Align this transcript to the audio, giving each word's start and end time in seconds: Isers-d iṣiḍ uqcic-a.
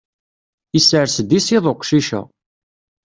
Isers-d 0.77 1.29
iṣiḍ 1.39 1.65
uqcic-a. 1.71 2.21